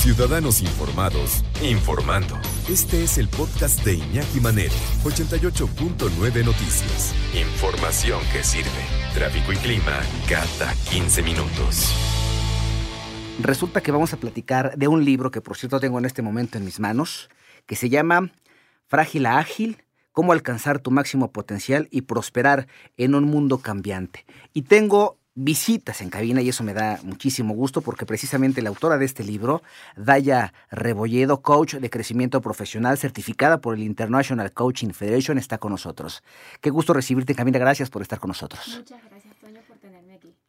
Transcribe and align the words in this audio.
Ciudadanos 0.00 0.62
informados, 0.62 1.44
informando. 1.62 2.34
Este 2.70 3.04
es 3.04 3.18
el 3.18 3.28
podcast 3.28 3.84
de 3.84 3.96
Iñaki 3.96 4.40
Manero, 4.40 4.72
88.9 5.04 6.42
Noticias. 6.42 7.14
Información 7.34 8.18
que 8.32 8.42
sirve. 8.42 8.70
Tráfico 9.12 9.52
y 9.52 9.56
clima 9.56 10.00
cada 10.26 10.72
15 10.90 11.22
minutos. 11.22 11.94
Resulta 13.42 13.82
que 13.82 13.92
vamos 13.92 14.14
a 14.14 14.16
platicar 14.16 14.74
de 14.78 14.88
un 14.88 15.04
libro 15.04 15.30
que 15.30 15.42
por 15.42 15.58
cierto 15.58 15.80
tengo 15.80 15.98
en 15.98 16.06
este 16.06 16.22
momento 16.22 16.56
en 16.56 16.64
mis 16.64 16.80
manos, 16.80 17.28
que 17.66 17.76
se 17.76 17.90
llama 17.90 18.32
Frágil 18.86 19.26
a 19.26 19.36
Ágil, 19.36 19.84
cómo 20.12 20.32
alcanzar 20.32 20.78
tu 20.78 20.90
máximo 20.90 21.30
potencial 21.30 21.88
y 21.90 22.02
prosperar 22.02 22.68
en 22.96 23.14
un 23.14 23.24
mundo 23.24 23.58
cambiante. 23.58 24.24
Y 24.54 24.62
tengo 24.62 25.19
visitas 25.34 26.00
en 26.00 26.10
cabina 26.10 26.42
y 26.42 26.48
eso 26.48 26.64
me 26.64 26.74
da 26.74 26.98
muchísimo 27.02 27.54
gusto 27.54 27.80
porque 27.80 28.06
precisamente 28.06 28.62
la 28.62 28.68
autora 28.68 28.98
de 28.98 29.04
este 29.04 29.24
libro, 29.24 29.62
Daya 29.96 30.52
Rebolledo, 30.70 31.40
coach 31.40 31.74
de 31.76 31.90
crecimiento 31.90 32.40
profesional 32.40 32.98
certificada 32.98 33.60
por 33.60 33.74
el 33.74 33.82
International 33.82 34.52
Coaching 34.52 34.90
Federation, 34.90 35.38
está 35.38 35.58
con 35.58 35.72
nosotros. 35.72 36.22
Qué 36.60 36.70
gusto 36.70 36.92
recibirte 36.92 37.32
en 37.32 37.36
cabina, 37.36 37.58
gracias 37.58 37.90
por 37.90 38.02
estar 38.02 38.18
con 38.18 38.28
nosotros. 38.28 38.76
Muchas 38.76 39.00
gracias. 39.08 39.29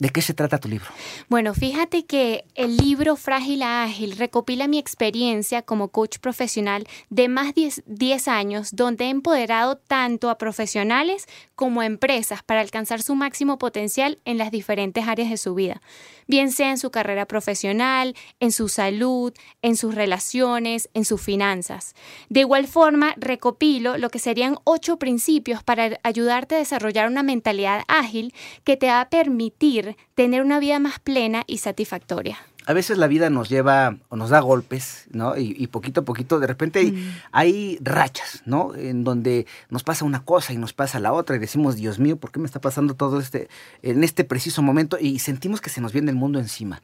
¿De 0.01 0.09
qué 0.09 0.23
se 0.23 0.33
trata 0.33 0.57
tu 0.57 0.67
libro? 0.67 0.87
Bueno, 1.29 1.53
fíjate 1.53 2.07
que 2.07 2.45
el 2.55 2.75
libro 2.75 3.15
Frágil 3.15 3.61
a 3.61 3.83
Ágil 3.83 4.17
recopila 4.17 4.67
mi 4.67 4.79
experiencia 4.79 5.61
como 5.61 5.89
coach 5.89 6.17
profesional 6.17 6.87
de 7.11 7.27
más 7.27 7.53
de 7.53 7.71
10 7.85 8.27
años, 8.27 8.75
donde 8.75 9.05
he 9.05 9.09
empoderado 9.09 9.77
tanto 9.77 10.31
a 10.31 10.39
profesionales 10.39 11.27
como 11.53 11.81
a 11.81 11.85
empresas 11.85 12.41
para 12.41 12.61
alcanzar 12.61 13.03
su 13.03 13.13
máximo 13.13 13.59
potencial 13.59 14.17
en 14.25 14.39
las 14.39 14.49
diferentes 14.49 15.07
áreas 15.07 15.29
de 15.29 15.37
su 15.37 15.53
vida, 15.53 15.83
bien 16.25 16.51
sea 16.51 16.71
en 16.71 16.79
su 16.79 16.89
carrera 16.89 17.27
profesional, 17.27 18.15
en 18.39 18.51
su 18.51 18.69
salud, 18.69 19.31
en 19.61 19.77
sus 19.77 19.93
relaciones, 19.93 20.89
en 20.95 21.05
sus 21.05 21.21
finanzas. 21.21 21.93
De 22.27 22.39
igual 22.39 22.65
forma, 22.65 23.13
recopilo 23.17 23.99
lo 23.99 24.09
que 24.09 24.17
serían 24.17 24.57
ocho 24.63 24.97
principios 24.97 25.61
para 25.61 25.99
ayudarte 26.01 26.55
a 26.55 26.57
desarrollar 26.57 27.07
una 27.07 27.21
mentalidad 27.21 27.83
ágil 27.87 28.33
que 28.63 28.77
te 28.77 28.87
va 28.87 29.01
a 29.01 29.09
permitir 29.11 29.90
tener 30.15 30.41
una 30.41 30.59
vida 30.59 30.79
más 30.79 30.99
plena 30.99 31.43
y 31.47 31.59
satisfactoria. 31.59 32.37
A 32.67 32.73
veces 32.73 32.97
la 32.97 33.07
vida 33.07 33.29
nos 33.29 33.49
lleva 33.49 33.97
o 34.09 34.15
nos 34.15 34.29
da 34.29 34.39
golpes, 34.39 35.07
¿no? 35.11 35.35
Y, 35.35 35.65
poquito 35.67 36.01
a 36.01 36.05
poquito, 36.05 36.39
de 36.39 36.45
repente 36.45 36.93
hay, 37.31 37.79
rachas, 37.81 38.43
¿no? 38.45 38.75
En 38.75 39.03
donde 39.03 39.47
nos 39.69 39.83
pasa 39.83 40.05
una 40.05 40.23
cosa 40.23 40.53
y 40.53 40.57
nos 40.57 40.71
pasa 40.71 40.99
la 40.99 41.11
otra 41.11 41.35
y 41.35 41.39
decimos, 41.39 41.75
Dios 41.75 41.97
mío, 41.97 42.17
¿por 42.17 42.31
qué 42.31 42.39
me 42.39 42.45
está 42.45 42.61
pasando 42.61 42.93
todo 42.93 43.19
este, 43.19 43.49
en 43.81 44.03
este 44.03 44.23
preciso 44.23 44.61
momento? 44.61 44.97
Y 44.99 45.19
sentimos 45.19 45.59
que 45.59 45.71
se 45.71 45.81
nos 45.81 45.91
viene 45.91 46.11
el 46.11 46.17
mundo 46.17 46.39
encima. 46.39 46.83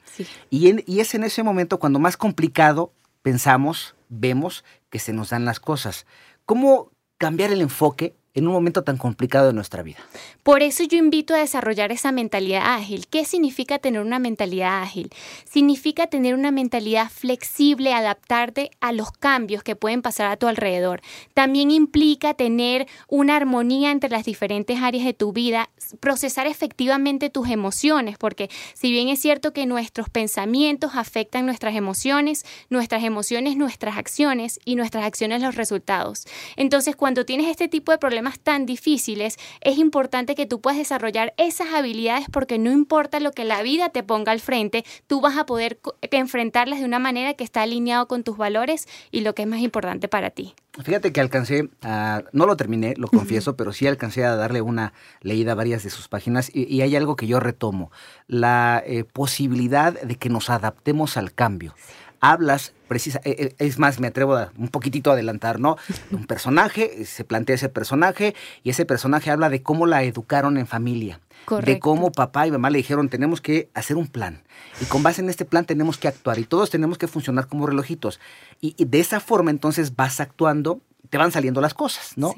Y, 0.50 0.92
y 0.92 1.00
es 1.00 1.14
en 1.14 1.24
ese 1.24 1.44
momento 1.44 1.78
cuando 1.78 2.00
más 2.00 2.18
complicado 2.18 2.92
pensamos, 3.22 3.96
vemos 4.10 4.64
que 4.90 4.98
se 4.98 5.14
nos 5.14 5.30
dan 5.30 5.46
las 5.46 5.60
cosas. 5.60 6.08
¿Cómo 6.46 6.92
cambiar 7.18 7.52
el 7.52 7.62
enfoque 7.62 8.16
en 8.38 8.48
un 8.48 8.54
momento 8.54 8.84
tan 8.84 8.98
complicado 8.98 9.48
de 9.48 9.54
nuestra 9.54 9.84
vida. 9.84 9.98
Por 10.44 10.62
eso 10.62 10.84
yo 10.84 10.98
invito 10.98 11.34
a 11.34 11.40
desarrollar 11.40 11.92
esa 11.92 12.12
mentalidad 12.12 12.76
ágil. 12.76 13.08
¿Qué 13.08 13.26
significa 13.26 13.80
tener 13.80 14.02
una 14.02 14.20
mentalidad 14.20 14.82
ágil? 14.82 15.10
Significa 15.44 16.08
tener 16.08 16.36
una 16.36 16.52
mentalidad 16.52 17.10
flexible, 17.10 17.94
adaptarte 17.94 18.72
a 18.80 18.92
los 18.92 19.12
cambios 19.12 19.64
que 19.64 19.76
pueden 19.76 20.02
pasar 20.02 20.32
a 20.32 20.38
tu 20.38 20.48
alrededor. 20.48 21.02
También 21.34 21.72
implica 21.72 22.34
tener 22.34 22.88
una 23.08 23.36
armonía 23.36 23.92
entre 23.92 24.10
las 24.10 24.26
diferentes 24.26 24.80
áreas 24.82 25.06
de 25.06 25.14
tu 25.14 25.34
vida, 25.34 25.70
procesar 26.00 26.48
efectivamente 26.48 27.30
tus 27.30 27.50
emociones, 27.50 28.18
porque 28.18 28.50
si 28.74 28.92
bien 28.92 29.10
es 29.10 29.20
cierto 29.20 29.52
que 29.52 29.66
nuestros 29.66 30.10
pensamientos 30.10 30.92
afectan 30.96 31.46
nuestras 31.46 31.76
emociones, 31.76 32.46
nuestras 32.70 33.04
emociones 33.04 33.58
nuestras 33.58 33.98
acciones 33.98 34.60
y 34.64 34.76
nuestras 34.76 35.04
acciones 35.04 35.42
los 35.42 35.56
resultados. 35.56 36.26
Entonces, 36.56 36.96
cuando 36.96 37.26
tienes 37.26 37.48
este 37.48 37.68
tipo 37.68 37.92
de 37.92 37.98
problemas 37.98 38.27
tan 38.36 38.66
difíciles, 38.66 39.38
es 39.62 39.78
importante 39.78 40.36
que 40.36 40.46
tú 40.46 40.62
puedas 40.62 40.78
desarrollar 40.78 41.34
esas 41.38 41.74
habilidades 41.74 42.28
porque 42.32 42.58
no 42.58 42.72
importa 42.72 43.20
lo 43.20 43.32
que 43.32 43.46
la 43.46 43.62
vida 43.62 43.90
te 43.90 44.04
ponga 44.04 44.32
al 44.32 44.40
frente, 44.40 44.86
tú 45.08 45.22
vas 45.22 45.38
a 45.38 45.46
poder 45.46 45.80
enfrentarlas 46.02 46.80
de 46.80 46.86
una 46.86 47.00
manera 47.00 47.34
que 47.34 47.44
está 47.44 47.62
alineado 47.62 48.08
con 48.08 48.24
tus 48.24 48.38
valores 48.38 48.88
y 49.12 49.22
lo 49.22 49.34
que 49.34 49.44
es 49.44 49.48
más 49.48 49.60
importante 49.60 50.08
para 50.08 50.30
ti. 50.30 50.54
Fíjate 50.84 51.12
que 51.12 51.22
alcancé 51.22 51.70
a, 51.82 52.24
no 52.34 52.46
lo 52.46 52.56
terminé, 52.56 52.94
lo 52.98 53.08
confieso, 53.08 53.56
pero 53.56 53.74
sí 53.74 53.88
alcancé 53.88 54.24
a 54.26 54.36
darle 54.36 54.62
una 54.62 54.94
leída 55.22 55.54
a 55.54 55.56
varias 55.56 55.84
de 55.84 55.90
sus 55.90 56.08
páginas 56.08 56.52
y, 56.54 56.82
hay 56.82 56.96
algo 56.96 57.16
que 57.16 57.26
yo 57.26 57.40
retomo, 57.40 57.92
la 58.28 58.84
eh, 58.86 59.04
posibilidad 59.04 60.00
de 60.00 60.16
que 60.16 60.30
nos 60.30 60.50
adaptemos 60.52 61.18
al 61.18 61.34
cambio 61.34 61.74
hablas 62.20 62.74
precisa, 62.88 63.20
eh, 63.24 63.36
eh, 63.38 63.56
es 63.60 63.80
más, 63.80 64.00
me 64.00 64.08
atrevo 64.08 64.36
a 64.36 64.52
un 64.58 64.70
poquitito 64.70 65.10
a 65.10 65.14
adelantar, 65.14 65.60
¿no? 65.60 65.78
Un 66.12 66.26
personaje, 66.26 67.06
se 67.06 67.24
plantea 67.24 67.56
ese 67.56 67.70
personaje 67.70 68.36
y 68.64 68.70
ese 68.70 68.86
personaje 68.86 69.30
habla 69.30 69.50
de 69.50 69.62
cómo 69.62 69.86
la 69.86 70.04
educaron 70.04 70.58
en 70.58 70.68
familia. 70.68 71.20
De 71.64 71.80
cómo 71.80 72.12
papá 72.12 72.46
y 72.46 72.52
mamá 72.52 72.70
le 72.70 72.80
dijeron, 72.80 73.08
tenemos 73.08 73.40
que 73.40 73.70
hacer 73.74 73.96
un 73.96 74.08
plan. 74.08 74.44
Y 74.82 74.86
con 74.86 75.02
base 75.02 75.22
en 75.22 75.30
este 75.30 75.46
plan 75.46 75.66
tenemos 75.66 75.98
que 75.98 76.10
actuar. 76.10 76.40
Y 76.40 76.44
todos 76.44 76.70
tenemos 76.70 76.98
que 76.98 77.08
funcionar 77.08 77.48
como 77.48 77.66
relojitos. 77.66 78.20
Y, 78.60 78.84
de 78.84 79.00
esa 79.00 79.22
forma 79.22 79.50
entonces 79.50 79.96
vas 79.96 80.20
actuando, 80.20 80.82
te 81.10 81.18
van 81.18 81.32
saliendo 81.32 81.62
las 81.62 81.74
cosas, 81.74 82.18
¿no? 82.18 82.34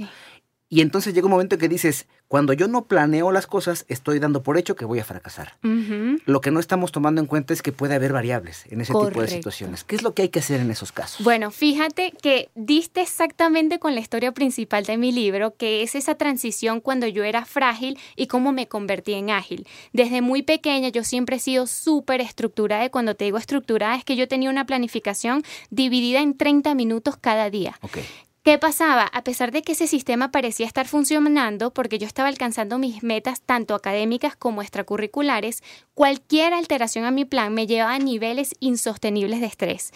Y 0.70 0.82
entonces 0.82 1.16
llega 1.16 1.26
un 1.26 1.32
momento 1.32 1.58
que 1.58 1.68
dices, 1.68 2.08
cuando 2.28 2.54
yo 2.54 2.68
no 2.68 2.86
planeo 2.86 3.32
las 3.32 3.48
cosas, 3.48 3.86
estoy 3.88 4.20
dando 4.20 4.44
por 4.44 4.56
hecho 4.56 4.76
que 4.76 4.86
voy 4.86 5.00
a 5.00 5.04
fracasar. 5.04 5.58
Lo 6.26 6.42
que 6.42 6.52
no 6.52 6.60
estamos 6.60 6.92
tomando 6.92 7.20
en 7.20 7.26
cuenta 7.26 7.54
es 7.54 7.64
que 7.64 7.72
puede 7.72 7.96
haber 7.96 8.14
variables 8.14 8.66
en 8.70 8.80
ese 8.82 8.94
tipo 8.94 9.20
de 9.20 9.28
situaciones. 9.28 9.84
¿Qué 9.84 9.96
es 9.96 10.04
lo 10.04 10.14
que 10.14 10.22
hay 10.22 10.30
que 10.30 10.38
hacer 10.38 10.62
en 10.62 10.70
esos 10.70 10.92
casos? 10.92 11.24
Bueno, 11.24 11.50
fíjate 11.50 12.14
que 12.22 12.50
diste 12.54 13.02
exactamente 13.02 13.80
con 13.80 13.96
la 13.96 14.02
historia 14.02 14.32
principal 14.32 14.86
de 14.86 14.98
mi 14.98 15.12
libro, 15.12 15.56
que 15.56 15.82
es 15.82 15.96
esa 15.96 16.14
transición 16.14 16.82
cuando 16.82 17.08
yo 17.08 17.24
era 17.24 17.46
frágil 17.46 17.98
y 18.16 18.28
cómo 18.28 18.52
me 18.52 18.68
convertí 18.68 19.14
en 19.14 19.32
ágil. 19.32 19.66
Desde 19.92 20.22
muy 20.22 20.44
pequeña 20.44 20.90
yo 20.90 21.04
siempre 21.04 21.38
he 21.38 21.40
sido 21.40 21.66
súper 21.66 22.22
estructurada 22.22 22.86
y 22.86 22.90
cuando 22.92 23.16
te 23.16 23.26
digo 23.26 23.40
estructurada 23.40 23.96
es 23.96 24.06
que 24.06 24.16
yo 24.16 24.28
tenía 24.28 24.52
una 24.52 24.68
planificación 24.68 25.42
dividida 25.72 26.20
en 26.20 26.38
30 26.38 26.76
minutos 26.76 27.18
cada 27.18 27.50
día. 27.50 27.80
Okay. 27.82 28.06
¿Qué 28.42 28.58
pasaba? 28.58 29.04
A 29.04 29.26
pesar 29.26 29.52
de 29.52 29.64
que 29.64 29.74
ese 29.74 29.86
sistema 29.86 30.32
parecía 30.32 30.66
estar 30.66 30.88
funcionando 30.88 31.72
porque 31.72 32.00
yo 32.00 32.08
estaba 32.08 32.30
alcanzando 32.30 32.78
mis 32.78 33.04
metas 33.04 33.42
tanto 33.42 33.76
académicas 33.76 34.38
como 34.38 34.62
extracurriculares, 34.62 35.62
cualquier 35.94 36.54
alteración 36.54 37.04
a 37.04 37.12
mi 37.12 37.26
plan 37.26 37.54
me 37.54 37.68
llevaba 37.68 37.96
a 37.96 38.00
niveles 38.00 38.56
insostenibles 38.62 39.42
de 39.42 39.48
estrés, 39.48 39.92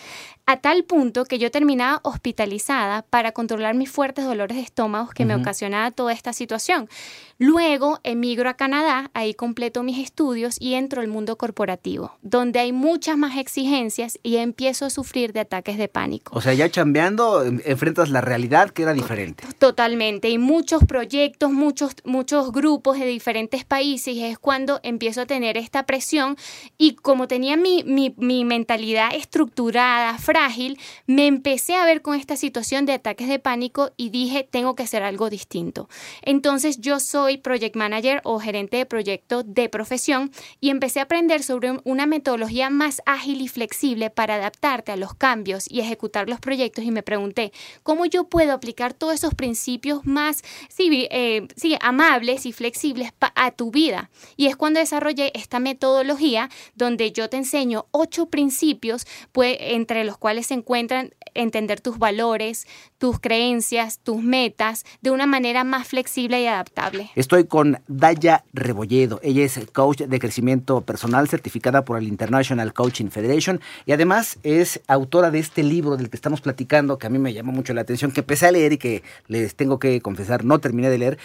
a 0.45 0.57
tal 0.57 0.83
punto 0.83 1.23
que 1.23 1.39
yo 1.39 1.51
terminaba 1.51 2.01
hospitalizada 2.03 3.03
para 3.03 3.31
controlar 3.31 3.75
mis 3.75 3.89
fuertes 3.89 4.25
dolores 4.25 4.57
de 4.57 4.63
estómago 4.63 5.11
que 5.15 5.23
me 5.23 5.35
ocasionaba 5.35 5.91
toda 5.91 6.11
esta 6.11 6.33
situación. 6.33 6.89
Luego 7.37 8.01
emigro 8.03 8.49
a 8.49 8.55
Canadá, 8.55 9.09
ahí 9.13 9.33
completo 9.33 9.83
mis 9.83 9.99
estudios 9.99 10.57
y 10.59 10.73
entro 10.73 10.99
al 10.99 11.07
mundo 11.07 11.37
corporativo, 11.37 12.17
donde 12.21 12.59
hay 12.59 12.73
muchas 12.73 13.17
más 13.17 13.37
exigencias 13.37 14.19
y 14.21 14.35
empiezo 14.35 14.85
a 14.85 14.89
sufrir 14.89 15.31
de 15.31 15.39
ataques 15.39 15.77
de 15.77 15.87
pánico. 15.87 16.35
O 16.35 16.41
sea, 16.41 16.53
ya 16.53 16.69
chambeando, 16.69 17.43
enfrentas 17.45 18.09
la 18.09 18.19
realidad 18.19 18.42
que 18.73 18.83
era 18.83 18.93
diferente. 18.93 19.43
Totalmente, 19.57 20.29
y 20.29 20.37
muchos 20.37 20.83
proyectos, 20.83 21.51
muchos, 21.51 21.95
muchos 22.03 22.51
grupos 22.51 22.99
de 22.99 23.05
diferentes 23.05 23.63
países, 23.63 24.17
es 24.17 24.37
cuando 24.37 24.79
empiezo 24.83 25.21
a 25.21 25.25
tener 25.25 25.57
esta 25.57 25.85
presión 25.85 26.35
y 26.77 26.95
como 26.95 27.27
tenía 27.27 27.55
mi, 27.55 27.83
mi, 27.83 28.45
mentalidad 28.45 29.15
estructurada, 29.15 30.17
frágil, 30.17 30.77
me 31.07 31.27
empecé 31.27 31.75
a 31.75 31.85
ver 31.85 32.01
con 32.01 32.15
esta 32.15 32.35
situación 32.35 32.85
de 32.85 32.93
ataques 32.93 33.29
de 33.29 33.39
pánico 33.39 33.91
y 33.95 34.09
dije, 34.09 34.47
tengo 34.49 34.75
que 34.75 34.83
hacer 34.83 35.03
algo 35.03 35.29
distinto. 35.29 35.87
Entonces 36.21 36.79
yo 36.79 36.99
soy 36.99 37.37
project 37.37 37.75
manager 37.75 38.19
o 38.23 38.39
gerente 38.39 38.77
de 38.77 38.85
proyecto 38.85 39.43
de 39.43 39.69
profesión 39.69 40.31
y 40.59 40.69
empecé 40.69 40.99
a 40.99 41.03
aprender 41.03 41.43
sobre 41.43 41.79
una 41.85 42.05
metodología 42.05 42.69
más 42.69 43.01
ágil 43.05 43.41
y 43.41 43.47
flexible 43.47 44.09
para 44.09 44.35
adaptarte 44.35 44.91
a 44.91 44.97
los 44.97 45.13
cambios 45.13 45.65
y 45.69 45.79
ejecutar 45.79 46.27
los 46.27 46.39
proyectos 46.39 46.83
y 46.83 46.91
me 46.91 47.03
pregunté 47.03 47.53
cómo 47.83 48.05
yo 48.05 48.22
puedo 48.27 48.53
aplicar 48.53 48.93
todos 48.93 49.15
esos 49.15 49.33
principios 49.33 50.05
más 50.05 50.43
sí, 50.69 51.07
eh, 51.11 51.47
amables 51.81 52.45
y 52.45 52.53
flexibles 52.53 53.11
a 53.35 53.51
tu 53.51 53.71
vida. 53.71 54.09
Y 54.37 54.47
es 54.47 54.55
cuando 54.55 54.79
desarrollé 54.79 55.31
esta 55.35 55.59
metodología 55.59 56.49
donde 56.75 57.11
yo 57.11 57.29
te 57.29 57.37
enseño 57.37 57.87
ocho 57.91 58.27
principios 58.27 59.05
pues, 59.31 59.57
entre 59.59 60.03
los 60.03 60.17
cuales 60.17 60.47
se 60.47 60.53
encuentran 60.53 61.13
entender 61.33 61.81
tus 61.81 61.97
valores, 61.97 62.67
tus 62.97 63.19
creencias, 63.19 63.99
tus 63.99 64.21
metas 64.21 64.85
de 65.01 65.11
una 65.11 65.25
manera 65.25 65.63
más 65.63 65.87
flexible 65.87 66.41
y 66.41 66.47
adaptable. 66.47 67.09
Estoy 67.15 67.45
con 67.45 67.79
Daya 67.87 68.43
Rebolledo. 68.53 69.19
Ella 69.23 69.43
es 69.43 69.59
coach 69.71 70.01
de 70.01 70.19
crecimiento 70.19 70.81
personal 70.81 71.27
certificada 71.27 71.83
por 71.83 71.97
el 71.97 72.07
International 72.07 72.73
Coaching 72.73 73.07
Federation 73.07 73.59
y 73.85 73.91
además 73.91 74.37
es 74.43 74.81
autora 74.87 75.31
de 75.31 75.39
este 75.39 75.63
libro 75.63 75.97
del 75.97 76.09
que 76.09 76.15
estamos 76.15 76.41
platicando 76.41 76.97
que 76.97 77.07
a 77.07 77.09
mí 77.09 77.19
me 77.19 77.33
llamó 77.33 77.51
mucho 77.51 77.73
la 77.73 77.81
atención, 77.81 78.11
que 78.13 78.21
empecé 78.21 78.47
a 78.47 78.51
leer 78.51 78.73
y 78.73 78.77
que 78.77 79.03
les 79.27 79.55
tengo 79.55 79.79
que 79.79 79.99
confesar 80.01 80.45
no 80.45 80.59
terminé 80.59 80.89
de 80.89 80.97
leer, 80.97 81.19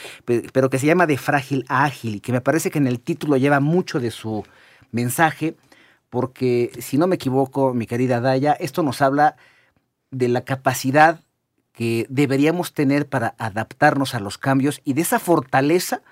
pero 0.53 0.71
que 0.71 0.79
se 0.79 0.87
llama 0.87 1.07
De 1.07 1.19
frágil 1.19 1.65
a 1.69 1.85
ágil 1.85 2.17
y 2.17 2.21
que 2.21 2.33
me 2.33 2.41
parece 2.41 2.71
que 2.71 2.79
en 2.79 2.87
el 2.87 3.01
título 3.01 3.37
lleva 3.37 3.61
mucho 3.61 4.01
de 4.01 4.11
su 4.11 4.45
mensaje 4.91 5.57
porque 6.11 6.71
si 6.79 6.99
no 6.99 7.07
me 7.07 7.17
equivoco, 7.17 7.75
mi 7.75 7.87
querida 7.87 8.21
Daya, 8.21 8.53
esto 8.53 8.83
nos 8.83 9.03
habla 9.03 9.37
de 10.11 10.29
la 10.29 10.43
capacidad 10.43 11.21
que 11.73 12.07
deberíamos 12.09 12.73
tener 12.73 13.09
para 13.09 13.35
adaptarnos 13.39 14.15
a 14.15 14.21
los 14.21 14.39
cambios 14.39 14.81
y 14.85 14.95
de 14.95 15.03
esa 15.03 15.19
fortaleza 15.19 16.03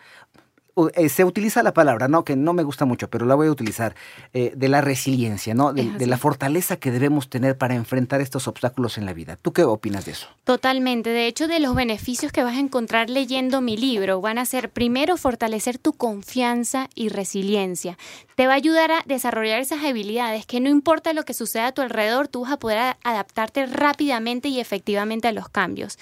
eh, 0.94 1.08
se 1.08 1.25
utiliza 1.25 1.62
la 1.62 1.73
palabra, 1.73 2.06
¿no? 2.06 2.23
Que 2.23 2.37
no 2.37 2.52
me 2.52 2.62
gusta 2.62 2.84
mucho, 2.84 3.08
pero 3.08 3.25
la 3.25 3.34
voy 3.34 3.49
a 3.49 3.50
utilizar, 3.50 3.94
eh, 4.34 4.52
de 4.55 4.69
la 4.69 4.82
resiliencia, 4.82 5.55
¿no? 5.55 5.73
De, 5.73 6.06
la 6.06 6.19
fortaleza 6.19 6.76
que 6.76 6.90
debemos 6.90 7.31
tener 7.31 7.56
para 7.56 7.75
enfrentar 7.75 8.20
estos 8.20 8.46
obstáculos 8.46 8.99
en 8.99 9.06
la 9.06 9.14
vida. 9.14 9.37
¿Tú 9.40 9.52
qué 9.52 9.64
opinas 9.64 10.05
de 10.05 10.12
eso? 10.12 10.28
Totalmente. 10.44 11.11
De 11.11 11.26
hecho, 11.26 11.49
de 11.49 11.61
los 11.61 11.75
beneficios 11.75 12.31
que 12.31 12.44
vas 12.44 12.56
a 12.56 12.61
encontrar 12.61 13.08
leyendo 13.11 13.61
mi 13.61 13.76
libro 13.76 14.20
van 14.20 14.38
a 14.38 14.44
ser, 14.44 14.70
primero, 14.70 15.17
fortalecer 15.17 15.78
tu 15.78 15.94
confianza 15.94 16.88
y 16.94 17.08
resiliencia. 17.08 17.96
Te 18.37 18.46
va 18.46 18.52
a 18.52 18.56
ayudar 18.56 18.93
a 18.93 19.02
desarrollar 19.06 19.61
esas 19.61 19.82
habilidades 19.82 20.44
que 20.44 20.61
no 20.61 20.69
importa 20.69 21.14
lo 21.14 21.25
que 21.25 21.32
suceda 21.32 21.69
a 21.69 21.73
tu 21.73 21.81
alrededor, 21.81 22.28
tú 22.28 22.43
vas 22.43 22.52
a 22.52 22.58
poder 22.58 22.96
adaptarte 23.02 23.64
rápidamente 23.64 24.49
y 24.49 24.61
efectivamente 24.61 25.26
a 25.26 25.32
los 25.32 25.49
cambios. 25.49 25.99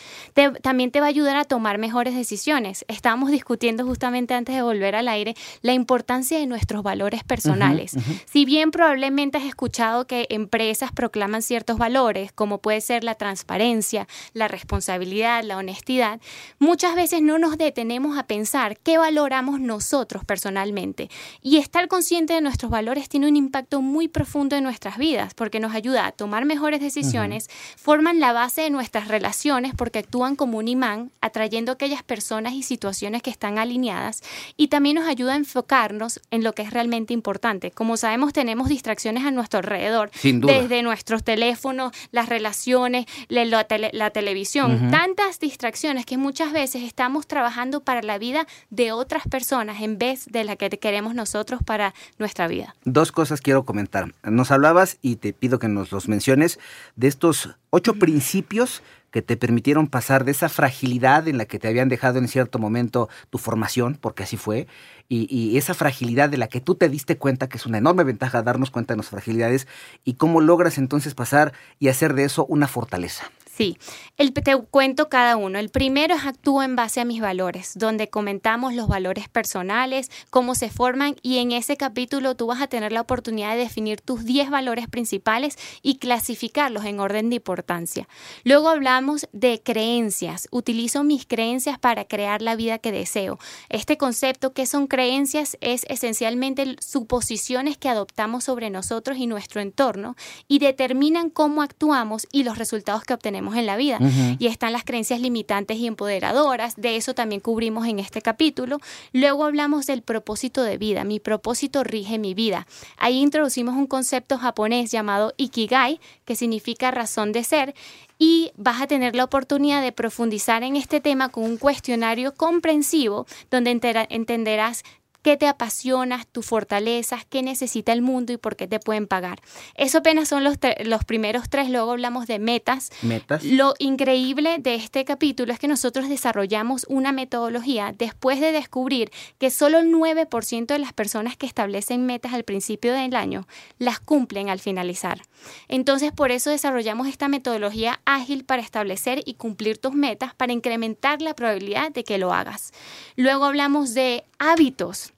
también 0.63 0.91
te 0.91 1.01
va 1.01 1.07
a 1.07 1.11
ayudar 1.11 1.37
a 1.37 1.45
tomar 1.45 1.79
mejores 1.79 2.17
decisiones. 2.17 2.85
Estábamos 2.89 3.31
discutiendo 3.31 3.87
justamente 3.87 4.35
antes 4.35 4.57
de 4.57 4.64
volver 4.65 4.97
al 4.97 5.09
aire 5.09 5.35
la 5.63 5.73
importancia 5.73 6.39
de 6.39 6.47
nuestros 6.47 6.83
valores 6.83 7.25
personales. 7.25 7.97
Si 8.27 8.45
bien 8.45 8.71
probablemente 8.71 9.39
has 9.39 9.45
escuchado 9.45 10.07
que 10.07 10.27
empresas 10.31 10.93
proclaman 10.93 11.43
ciertos 11.43 11.79
valores, 11.79 12.33
como 12.33 12.59
puede 12.59 12.81
ser 12.81 13.05
la 13.05 13.15
transparencia, 13.15 14.09
la 14.33 14.49
responsabilidad, 14.49 15.45
la 15.45 15.57
honestidad, 15.57 16.21
muchas 16.59 16.95
veces 16.95 17.23
no 17.23 17.39
nos 17.39 17.59
detenemos 17.59 18.19
a 18.19 18.27
pensar 18.27 18.79
qué 18.79 18.99
valoramos 18.99 19.61
nosotros 19.61 20.25
personalmente. 20.25 21.11
Y 21.43 21.59
estar 21.59 21.89
consciente 21.89 22.35
de 22.35 22.41
nuestros 22.41 22.71
valores 22.71 23.09
tiene 23.09 23.29
un 23.29 23.37
impacto 23.37 23.81
muy 23.83 24.09
profundo 24.09 24.57
en 24.57 24.65
nuestras 24.65 24.99
vidas, 24.99 25.35
porque 25.35 25.61
nos 25.61 25.75
ayuda 25.75 26.07
a 26.07 26.13
tomar 26.13 26.45
mejores 26.45 26.81
decisiones, 26.81 27.49
forman 27.77 28.21
la 28.21 28.33
base 28.33 28.63
de 28.63 28.71
nuestras 28.71 29.09
relaciones 29.09 29.73
porque 29.77 30.01
actúan 30.01 30.37
como 30.37 30.59
un 30.59 30.69
imán, 30.69 31.11
atrayendo 31.21 31.73
aquellas 31.73 32.03
personas 32.03 32.55
y 32.55 32.63
situaciones 32.63 33.23
que 33.23 33.31
están 33.31 33.59
alineadas 33.59 34.23
y 34.57 34.69
también 34.69 34.97
nos 34.97 35.09
ayuda 35.09 35.35
a 35.35 35.37
enfocarnos 35.37 36.21
en 36.31 36.45
lo 36.45 36.53
que 36.53 36.63
es 36.63 36.73
realmente 36.73 37.13
importante. 37.13 37.71
Como 37.71 37.97
sabemos, 37.97 38.33
tenemos 38.33 38.69
distracciones 38.69 39.25
a 39.25 39.31
nuestro 39.31 39.59
alrededor, 39.59 40.11
desde 40.23 40.83
nuestros 40.83 41.25
teléfonos, 41.25 41.93
las 42.13 42.29
relaciones, 42.29 43.07
la, 43.29 44.11
televisión, 44.11 44.91
tantas 44.91 45.41
distracciones 45.41 46.07
que 46.07 46.17
muchas 46.17 46.53
veces 46.53 46.83
estamos 46.83 47.27
trabajando 47.27 47.81
para 47.81 48.03
la 48.03 48.19
vida 48.19 48.47
de 48.71 48.93
otras 48.93 49.25
personas 49.29 49.81
en 49.81 49.99
vez 49.99 50.27
de 50.27 50.45
la 50.45 50.57
que 50.57 50.71
queremos 50.71 51.15
nosotros 51.15 51.61
para 51.65 51.95
nuestra 52.19 52.49
vida. 52.49 52.75
Dos 52.85 53.13
cosas 53.13 53.41
quiero 53.41 53.65
comentar. 53.65 54.13
Nos 54.23 54.51
hablabas 54.51 54.99
y 55.03 55.17
te 55.17 55.33
pido 55.33 55.59
que 55.59 55.69
nos 55.69 55.93
los 55.93 56.09
menciones 56.09 56.59
de 56.97 57.09
estos 57.09 57.51
ocho 57.75 57.95
principios 57.95 58.85
que 59.11 59.21
te 59.21 59.37
permitieron 59.37 59.89
pasar 59.89 60.25
de 60.25 60.31
esa 60.31 60.49
fragilidad 60.49 61.27
en 61.27 61.39
la 61.39 61.45
que 61.45 61.59
te 61.59 61.67
habían 61.67 61.89
dejado 61.89 62.21
en 62.21 62.29
cierto 62.29 62.61
momento 62.61 63.09
tu 63.31 63.39
formación, 63.39 63.99
porque 64.01 64.23
así 64.23 64.37
fue, 64.37 64.69
y, 65.09 65.57
esa 65.59 65.75
fragilidad 65.75 66.29
de 66.29 66.39
la 66.39 66.47
que 66.47 66.61
tú 66.61 66.77
te 66.77 66.89
diste 66.89 67.19
cuenta, 67.19 67.49
que 67.49 67.57
es 67.57 67.67
una 67.67 67.79
enorme 67.79 68.05
ventaja 68.05 68.43
darnos 68.43 68.71
cuenta 68.71 68.95
de 68.95 68.99
las 68.99 69.09
fragilidades, 69.09 69.67
y 70.05 70.15
cómo 70.15 70.41
logras 70.41 70.79
entonces 70.79 71.15
pasar 71.15 71.53
y 71.81 71.89
hacer 71.89 72.15
de 72.15 72.23
eso 72.23 72.47
una 72.47 72.69
fortaleza. 72.69 73.25
Sí, 73.57 73.79
el, 74.17 74.33
te 74.33 74.57
cuento 74.57 75.09
cada 75.09 75.37
uno. 75.37 75.61
El 75.61 75.69
primero 75.69 76.17
es 76.17 76.25
actúo 76.25 76.65
en 76.65 76.75
base 76.75 77.01
a 77.01 77.05
mis 77.05 77.21
valores, 77.21 77.71
donde 77.77 78.11
comentamos 78.11 78.75
los 78.75 78.89
valores 78.89 79.29
personales, 79.29 80.11
cómo 80.31 80.57
se 80.57 80.71
forman 80.71 81.15
y 81.23 81.39
en 81.39 81.53
ese 81.53 81.77
capítulo 81.77 82.35
tú 82.35 82.49
vas 82.49 82.61
a 82.61 82.67
tener 82.67 82.91
la 82.91 83.03
oportunidad 83.03 83.53
de 83.53 83.59
definir 83.59 84.01
tus 84.01 84.25
10 84.25 84.51
valores 84.51 84.89
principales 84.89 85.57
y 85.83 85.99
clasificarlos 85.99 86.85
en 86.85 86.99
orden 86.99 87.31
de 87.31 87.37
importancia. 87.37 88.09
Luego 88.43 88.71
hablamos 88.71 89.29
de 89.33 89.63
creencias. 89.63 90.49
Utilizo 90.51 91.05
mis 91.05 91.25
creencias 91.25 91.79
para 91.79 92.07
crear 92.07 92.43
la 92.43 92.57
vida 92.57 92.79
que 92.79 92.91
deseo. 92.91 93.39
Este 93.69 93.97
concepto 93.97 94.53
que 94.53 94.67
son 94.67 94.89
creencias 94.89 95.57
es 95.61 95.87
esencialmente 95.89 96.75
suposiciones 96.81 97.79
que 97.79 97.89
adoptamos 97.89 98.43
sobre 98.43 98.71
nosotros 98.71 99.17
y 99.19 99.29
nuestro 99.29 99.61
entorno 99.61 100.17
y 100.49 100.59
determinan 100.59 101.31
cómo 101.31 101.63
actuamos 101.63 102.27
y 102.33 102.43
los 102.43 102.59
resultados 102.59 103.05
que 103.05 103.15
obtenemos 103.15 103.44
en 103.57 103.67
la 103.67 103.77
vida. 103.77 103.99
Y 104.39 104.47
están 104.47 104.73
las 104.73 104.85
creencias 104.85 105.21
limitantes 105.21 105.77
y 105.79 105.87
empoderadoras, 105.87 106.77
de 106.77 106.97
eso 106.97 107.15
también 107.15 107.41
cubrimos 107.41 107.87
en 107.87 107.99
este 107.99 108.23
capítulo. 108.23 108.79
Luego 109.13 109.45
hablamos 109.45 109.87
del 109.87 110.03
propósito 110.03 110.63
de 110.63 110.79
vida, 110.79 111.05
mi 111.05 111.21
propósito 111.21 111.85
rige 111.85 112.19
mi 112.19 112.35
vida. 112.35 112.67
Ahí 112.97 113.21
introducimos 113.21 113.75
un 113.75 113.87
concepto 113.87 114.39
japonés 114.39 114.91
llamado 114.91 115.35
Ikigai, 115.37 116.01
que 116.25 116.37
significa 116.37 116.91
razón 116.91 117.33
de 117.33 117.45
ser, 117.45 117.75
y 118.19 118.53
vas 118.57 118.81
a 118.81 118.87
tener 118.87 119.17
la 119.17 119.25
oportunidad 119.25 119.83
de 119.83 119.93
profundizar 119.93 120.63
en 120.63 120.77
este 120.77 121.01
tema 121.01 121.31
con 121.31 121.45
un 121.45 121.57
cuestionario 121.57 122.35
comprensivo 122.35 123.27
donde 123.51 123.71
entenderás 124.09 124.85
qué 125.25 125.39
te 125.39 125.49
apasionas, 125.49 126.27
tus 126.27 126.45
fortalezas, 126.45 127.25
qué 127.25 127.43
necesita 127.43 127.95
el 127.95 128.03
mundo 128.03 128.35
y 128.35 128.37
por 128.37 128.57
qué 128.57 128.69
te 128.69 128.79
pueden 128.79 129.07
pagar. 129.07 129.41
Eso 129.75 129.99
apenas 129.99 130.29
son 130.29 130.45
los, 130.45 130.59
los 130.85 131.05
primeros 131.05 131.49
tres, 131.49 131.71
luego 131.71 131.93
hablamos 131.93 132.27
de 132.27 132.39
metas. 132.39 132.91
Metas. 133.01 133.43
Lo 133.43 133.73
increíble 133.79 134.59
de 134.59 134.75
este 134.75 135.07
capítulo 135.07 135.55
es 135.55 135.59
que 135.59 135.67
nosotros 135.67 136.11
desarrollamos 136.11 136.85
una 136.91 137.11
metodología 137.11 137.95
después 137.97 138.39
de 138.39 138.53
descubrir 138.53 139.11
que 139.39 139.49
solo 139.49 139.79
el 139.79 139.91
9% 139.91 140.67
de 140.67 140.79
las 140.79 140.93
personas 140.93 141.39
que 141.39 141.47
establecen 141.47 142.05
metas 142.05 142.35
al 142.35 142.45
principio 142.45 142.93
del 142.93 143.17
año 143.17 143.47
las 143.79 144.01
cumplen 144.01 144.51
al 144.51 144.61
finalizar. 144.61 145.23
Entonces, 145.69 146.13
por 146.13 146.33
eso 146.33 146.51
desarrollamos 146.51 147.09
esta 147.09 147.29
metodología 147.29 147.99
ágil 148.05 148.45
para 148.45 148.61
establecer 148.61 149.23
y 149.25 149.35
cumplir 149.35 149.79
tus 149.79 149.95
metas 149.95 150.35
para 150.35 150.53
incrementar 150.53 151.23
la 151.23 151.33
probabilidad 151.33 151.93
de 151.93 152.05
que 152.05 152.19
lo 152.19 152.35
hagas. 152.35 152.73
Luego 153.17 153.47
hablamos 153.47 153.95
de 153.95 154.25
hábitos. 154.39 155.14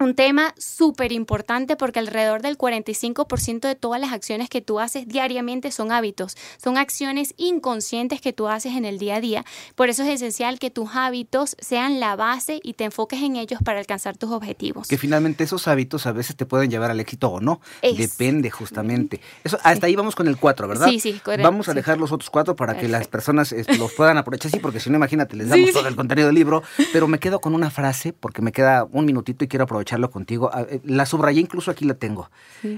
Un 0.00 0.14
tema 0.14 0.54
súper 0.58 1.12
importante 1.12 1.76
porque 1.76 2.00
alrededor 2.00 2.42
del 2.42 2.58
45% 2.58 3.60
de 3.60 3.74
todas 3.74 4.00
las 4.00 4.12
acciones 4.12 4.48
que 4.48 4.60
tú 4.60 4.80
haces 4.80 5.06
diariamente 5.06 5.70
son 5.70 5.92
hábitos, 5.92 6.36
son 6.62 6.76
acciones 6.76 7.34
inconscientes 7.36 8.20
que 8.20 8.32
tú 8.32 8.48
haces 8.48 8.76
en 8.76 8.84
el 8.84 8.98
día 8.98 9.16
a 9.16 9.20
día. 9.20 9.44
Por 9.76 9.88
eso 9.88 10.02
es 10.02 10.08
esencial 10.08 10.58
que 10.58 10.70
tus 10.70 10.90
hábitos 10.94 11.56
sean 11.60 12.00
la 12.00 12.16
base 12.16 12.60
y 12.62 12.74
te 12.74 12.84
enfoques 12.84 13.22
en 13.22 13.36
ellos 13.36 13.60
para 13.64 13.78
alcanzar 13.78 14.16
tus 14.16 14.30
objetivos. 14.30 14.88
Que 14.88 14.98
finalmente 14.98 15.44
esos 15.44 15.68
hábitos 15.68 16.06
a 16.06 16.12
veces 16.12 16.36
te 16.36 16.44
pueden 16.44 16.70
llevar 16.70 16.90
al 16.90 17.00
éxito 17.00 17.28
o 17.28 17.40
no. 17.40 17.60
Depende 17.82 18.50
justamente. 18.50 19.20
Eso, 19.44 19.58
hasta 19.62 19.86
ahí 19.86 19.94
vamos 19.94 20.16
con 20.16 20.26
el 20.26 20.36
4, 20.36 20.66
¿verdad? 20.66 20.88
Sí, 20.88 20.98
sí, 20.98 21.20
correcto. 21.22 21.44
Vamos 21.44 21.68
a 21.68 21.74
dejar 21.74 21.98
los 21.98 22.10
otros 22.10 22.30
cuatro 22.30 22.56
para 22.56 22.76
que 22.76 22.88
las 22.88 23.06
personas 23.06 23.52
este, 23.52 23.78
los 23.78 23.92
puedan 23.92 24.18
aprovechar, 24.18 24.50
sí, 24.50 24.58
porque 24.58 24.80
si 24.80 24.90
no, 24.90 24.96
imagínate, 24.96 25.36
les 25.36 25.48
damos 25.50 25.72
todo 25.72 25.86
el 25.86 25.96
contenido 25.96 26.26
del 26.26 26.34
libro. 26.34 26.62
Pero 26.92 27.06
me 27.06 27.18
quedo 27.18 27.40
con 27.40 27.54
una 27.54 27.70
frase 27.70 28.12
porque 28.12 28.42
me 28.42 28.50
queda 28.52 28.84
un 28.90 29.04
minutito 29.04 29.44
y 29.44 29.48
quiero 29.48 29.64
aprovechar 29.64 29.83
echarlo 29.84 30.10
contigo. 30.10 30.50
Eh, 30.68 30.80
la 30.84 31.06
subrayé, 31.06 31.40
incluso 31.40 31.70
aquí 31.70 31.84
la 31.84 31.94
tengo. 31.94 32.30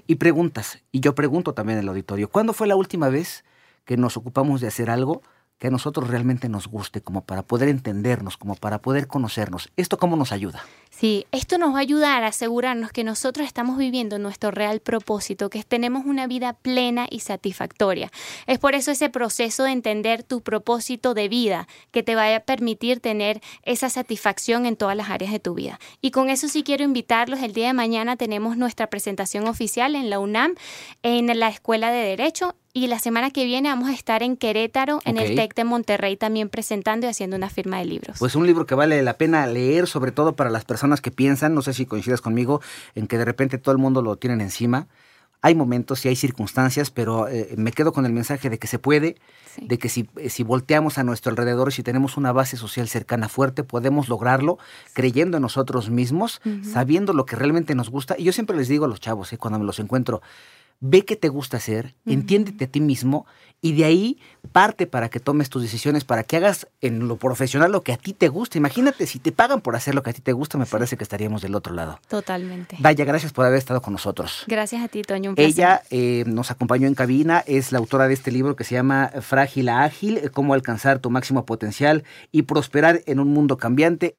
Y 0.06 0.16
preguntas, 0.16 0.82
y 0.92 1.00
yo 1.00 1.14
pregunto 1.14 1.54
también 1.54 1.78
en 1.78 1.84
el 1.84 1.88
auditorio, 1.88 2.28
¿cuándo 2.28 2.52
fue 2.52 2.66
la 2.66 2.76
última 2.76 3.08
vez 3.08 3.44
que 3.84 3.96
nos 3.96 4.16
ocupamos 4.16 4.60
de 4.60 4.66
hacer 4.66 4.90
algo 4.90 5.22
que 5.58 5.68
a 5.68 5.70
nosotros 5.70 6.08
realmente 6.08 6.48
nos 6.48 6.68
guste, 6.68 7.00
como 7.00 7.25
para 7.25 7.42
poder 7.42 7.68
entendernos, 7.68 8.36
como 8.36 8.56
para 8.56 8.82
poder 8.82 9.06
conocernos. 9.06 9.70
¿Esto 9.76 9.96
cómo 9.96 10.16
nos 10.16 10.32
ayuda? 10.32 10.62
Sí, 10.90 11.26
esto 11.32 11.56
nos 11.56 11.75
va 11.75 11.78
a 11.78 11.80
ayudar 11.80 12.25
a 12.25 12.28
asegurarnos 12.28 12.92
que 12.92 13.04
nosotros 13.04 13.46
estamos 13.46 13.78
viviendo 13.78 14.18
nuestro 14.18 14.50
real 14.50 14.80
propósito, 14.80 15.48
que 15.48 15.62
tenemos 15.62 16.04
una 16.04 16.26
vida 16.26 16.54
plena 16.54 17.06
y 17.10 17.20
satisfactoria. 17.20 18.10
Es 18.46 18.58
por 18.58 18.75
eso 18.75 18.90
ese 18.90 19.08
proceso 19.08 19.64
de 19.64 19.72
entender 19.72 20.22
tu 20.22 20.42
propósito 20.42 21.14
de 21.14 21.28
vida 21.28 21.68
que 21.90 22.02
te 22.02 22.14
va 22.14 22.34
a 22.34 22.40
permitir 22.40 23.00
tener 23.00 23.40
esa 23.62 23.88
satisfacción 23.88 24.66
en 24.66 24.76
todas 24.76 24.96
las 24.96 25.10
áreas 25.10 25.32
de 25.32 25.40
tu 25.40 25.54
vida. 25.54 25.80
Y 26.02 26.10
con 26.10 26.28
eso 26.28 26.48
sí 26.48 26.62
quiero 26.62 26.84
invitarlos. 26.84 27.40
El 27.40 27.52
día 27.52 27.68
de 27.68 27.72
mañana 27.72 28.16
tenemos 28.16 28.56
nuestra 28.56 28.88
presentación 28.88 29.48
oficial 29.48 29.94
en 29.94 30.10
la 30.10 30.18
UNAM, 30.18 30.54
en 31.02 31.38
la 31.38 31.48
Escuela 31.48 31.90
de 31.90 32.00
Derecho 32.00 32.54
y 32.76 32.88
la 32.88 32.99
semana 32.99 33.30
que 33.30 33.47
viene 33.47 33.71
vamos 33.71 33.88
a 33.88 33.95
estar 33.95 34.23
en 34.23 34.37
Querétaro, 34.37 35.00
en 35.06 35.16
el 35.16 35.35
TEC 35.35 35.54
de 35.54 35.64
Monterrey, 35.64 36.18
también 36.18 36.50
presentando 36.50 37.06
y 37.06 37.09
haciendo 37.09 37.35
una 37.35 37.49
firma 37.49 37.78
de 37.78 37.87
libros. 37.87 38.18
Pues 38.18 38.35
un 38.35 38.47
libro 38.47 38.66
que 38.66 38.75
vale 38.75 39.02
la 39.02 39.16
pena 39.16 39.47
leer, 39.47 39.87
sobre 39.87 40.12
todo 40.12 40.37
para 40.37 40.50
las 40.50 40.66
personas 40.66 41.00
que 41.00 41.11
piensan, 41.11 41.54
no 41.54 41.62
sé 41.62 41.73
si 41.73 41.87
coincides 41.87 42.21
conmigo, 42.21 42.61
en 42.95 43.06
que 43.06 43.16
de 43.16 43.25
repente 43.25 43.56
todo 43.56 43.73
el 43.73 43.78
mundo 43.78 44.02
lo 44.02 44.16
tienen 44.16 44.42
encima. 44.42 44.88
Hay 45.40 45.54
momentos 45.54 46.04
y 46.04 46.09
hay 46.09 46.16
circunstancias, 46.16 46.90
pero 46.90 47.28
eh, 47.28 47.54
me 47.56 47.73
quedo 47.73 47.95
con 47.95 48.04
el 48.04 48.12
mensaje 48.12 48.50
de 48.50 48.59
que 48.59 48.66
se 48.66 48.78
puede, 48.78 49.16
de 49.59 49.78
que 49.78 49.88
si, 49.88 50.11
si, 50.28 50.42
volteamos 50.42 50.99
a 50.99 51.02
nuestro 51.02 51.30
alrededor, 51.30 51.73
si 51.73 51.83
tenemos 51.83 52.18
una 52.18 52.33
base 52.33 52.59
social 52.59 52.88
cercana 52.88 53.30
fuerte, 53.30 53.64
podemos 53.64 54.11
lograrlo 54.11 54.59
creyendo 54.92 55.38
en 55.38 55.42
nosotros 55.42 55.88
mismos, 55.88 56.42
sabiendo 56.62 57.14
lo 57.14 57.25
que 57.25 57.37
realmente 57.37 57.75
nos 57.75 57.88
gusta. 57.88 58.16
Y 58.18 58.25
yo 58.25 58.33
siempre 58.33 58.54
les 58.54 58.68
digo 58.68 58.85
a 58.85 58.88
los 58.88 59.00
chavos, 59.00 59.33
eh, 59.33 59.38
cuando 59.38 59.59
me 59.59 59.64
los 59.64 59.78
encuentro, 59.78 60.21
ve 60.80 61.04
qué 61.04 61.16
te 61.16 61.28
gusta 61.28 61.56
hacer, 61.56 61.95
entiéndete 62.04 62.64
a 62.64 62.68
ti 62.68 62.80
mismo 62.80 63.26
y 63.61 63.73
de 63.73 63.85
ahí 63.85 64.18
parte 64.52 64.87
para 64.87 65.09
que 65.09 65.18
tomes 65.18 65.50
tus 65.50 65.62
decisiones, 65.62 66.04
para 66.04 66.23
que 66.23 66.37
hagas 66.37 66.68
en 66.80 67.09
lo 67.09 67.16
profesional 67.16 67.73
lo 67.73 67.83
que 67.83 67.92
a 67.92 67.97
ti 67.97 68.12
te 68.12 68.28
gusta. 68.28 68.59
Imagínate, 68.59 69.06
si 69.06 69.18
te 69.18 69.33
pagan 69.33 69.61
por 69.61 69.75
hacer 69.75 69.95
lo 69.95 70.02
que 70.02 70.11
a 70.11 70.12
ti 70.12 70.21
te 70.21 70.33
gusta, 70.33 70.56
me 70.56 70.66
parece 70.66 70.97
que 70.97 71.02
estaríamos 71.02 71.42
del 71.42 71.54
otro 71.54 71.75
lado. 71.75 71.99
Totalmente. 72.09 72.76
Vaya, 72.78 73.04
gracias 73.04 73.33
por 73.33 73.45
haber 73.45 73.59
estado 73.59 73.83
con 73.83 73.92
nosotros. 73.92 74.45
Gracias 74.47 74.83
a 74.83 74.88
ti, 74.88 75.02
Toño. 75.02 75.35
Ella 75.37 75.83
eh, 75.90 76.25
nos 76.26 76.50
acompañó 76.50 76.87
en 76.87 76.95
cabina, 76.95 77.42
es 77.47 77.73
la 77.73 77.78
autora 77.78 78.06
de 78.06 78.14
este 78.14 78.30
libro 78.30 78.54
que 78.54 78.64
se 78.64 78.75
llama 78.76 79.11
Frágil 79.21 79.68
a 79.68 79.83
Ágil, 79.83 80.30
cómo 80.33 80.54
alcanzar 80.54 81.00
tu 81.00 81.11
máximo 81.11 81.45
potencial 81.45 82.04
y 82.30 82.42
prosperar 82.42 83.02
en 83.06 83.18
un 83.18 83.33
mundo 83.33 83.56
cambiante. 83.56 84.14